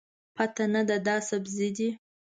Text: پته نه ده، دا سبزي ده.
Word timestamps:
پته 0.35 0.63
نه 0.73 0.81
ده، 0.87 0.97
دا 1.07 1.15
سبزي 1.29 1.69
ده. 1.77 1.89